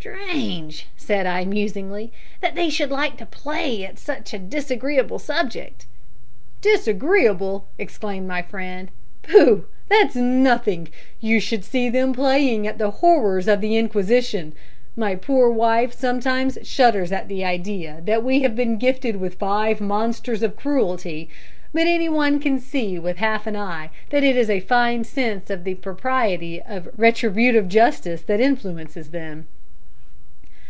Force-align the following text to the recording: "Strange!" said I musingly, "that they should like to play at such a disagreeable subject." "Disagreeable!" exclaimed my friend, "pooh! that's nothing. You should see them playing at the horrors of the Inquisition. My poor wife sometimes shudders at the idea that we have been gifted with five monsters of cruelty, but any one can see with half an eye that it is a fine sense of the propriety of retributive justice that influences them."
"Strange!" 0.00 0.86
said 0.96 1.26
I 1.26 1.44
musingly, 1.44 2.12
"that 2.40 2.54
they 2.54 2.70
should 2.70 2.90
like 2.90 3.16
to 3.18 3.26
play 3.26 3.84
at 3.84 3.98
such 3.98 4.32
a 4.32 4.38
disagreeable 4.38 5.18
subject." 5.18 5.86
"Disagreeable!" 6.62 7.66
exclaimed 7.78 8.26
my 8.26 8.40
friend, 8.40 8.90
"pooh! 9.22 9.66
that's 9.90 10.14
nothing. 10.14 10.88
You 11.20 11.40
should 11.40 11.64
see 11.64 11.90
them 11.90 12.12
playing 12.12 12.66
at 12.66 12.78
the 12.78 12.90
horrors 13.02 13.48
of 13.48 13.60
the 13.60 13.76
Inquisition. 13.76 14.54
My 14.96 15.14
poor 15.16 15.50
wife 15.50 15.92
sometimes 15.92 16.56
shudders 16.62 17.10
at 17.12 17.28
the 17.28 17.44
idea 17.44 18.00
that 18.06 18.22
we 18.24 18.40
have 18.42 18.54
been 18.56 18.78
gifted 18.78 19.16
with 19.16 19.34
five 19.34 19.80
monsters 19.80 20.42
of 20.42 20.56
cruelty, 20.56 21.28
but 21.74 21.86
any 21.88 22.08
one 22.08 22.38
can 22.38 22.58
see 22.60 22.98
with 22.98 23.18
half 23.18 23.46
an 23.46 23.56
eye 23.56 23.90
that 24.10 24.24
it 24.24 24.36
is 24.36 24.48
a 24.48 24.60
fine 24.60 25.04
sense 25.04 25.50
of 25.50 25.64
the 25.64 25.74
propriety 25.74 26.62
of 26.62 26.88
retributive 26.96 27.68
justice 27.68 28.22
that 28.22 28.40
influences 28.40 29.10
them." 29.10 29.48